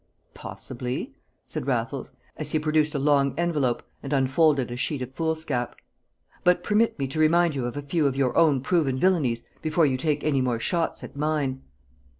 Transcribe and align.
"Possibly," 0.33 1.13
said 1.45 1.67
Raffles, 1.67 2.11
as 2.35 2.49
he 2.53 2.57
produced 2.57 2.95
a 2.95 2.97
long 2.97 3.35
envelope 3.37 3.83
and 4.01 4.11
unfolded 4.11 4.71
a 4.71 4.75
sheet 4.75 5.03
of 5.03 5.11
foolscap; 5.13 5.75
"but 6.43 6.63
permit 6.63 6.97
me 6.97 7.05
to 7.05 7.19
remind 7.19 7.53
you 7.53 7.67
of 7.67 7.77
a 7.77 7.83
few 7.83 8.07
of 8.07 8.15
your 8.15 8.35
own 8.35 8.61
proven 8.61 8.97
villainies 8.97 9.43
before 9.61 9.85
you 9.85 9.97
take 9.97 10.23
any 10.23 10.41
more 10.41 10.59
shots 10.59 11.03
at 11.03 11.15
mine. 11.15 11.61